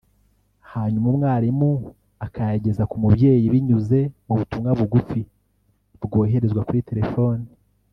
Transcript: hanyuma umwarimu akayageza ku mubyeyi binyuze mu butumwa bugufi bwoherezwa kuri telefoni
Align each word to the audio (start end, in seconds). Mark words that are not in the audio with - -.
hanyuma 0.71 1.07
umwarimu 1.13 1.69
akayageza 2.25 2.83
ku 2.89 2.95
mubyeyi 3.01 3.45
binyuze 3.53 3.99
mu 4.27 4.33
butumwa 4.39 4.69
bugufi 4.79 5.21
bwoherezwa 6.03 6.61
kuri 6.67 6.81
telefoni 6.89 7.45